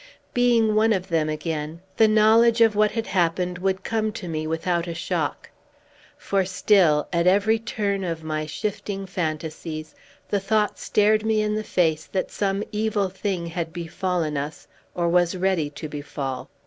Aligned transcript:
Being 0.33 0.73
one 0.73 0.93
of 0.93 1.09
them 1.09 1.29
again, 1.29 1.79
the 1.97 2.07
knowledge 2.07 2.59
of 2.59 2.75
what 2.75 2.89
had 2.89 3.05
happened 3.05 3.59
would 3.59 3.83
come 3.83 4.11
to 4.13 4.27
me 4.27 4.47
without 4.47 4.87
a 4.87 4.95
shock. 4.95 5.51
For 6.17 6.43
still, 6.43 7.07
at 7.13 7.27
every 7.27 7.59
turn 7.59 8.03
of 8.03 8.23
my 8.23 8.47
shifting 8.47 9.05
fantasies, 9.05 9.93
the 10.27 10.39
thought 10.39 10.79
stared 10.79 11.23
me 11.23 11.43
in 11.43 11.53
the 11.53 11.63
face 11.63 12.07
that 12.07 12.31
some 12.31 12.63
evil 12.71 13.09
thing 13.09 13.45
had 13.45 13.71
befallen 13.71 14.37
us, 14.37 14.67
or 14.95 15.07
was 15.07 15.37
ready 15.37 15.69
to 15.69 15.87
befall. 15.87 16.49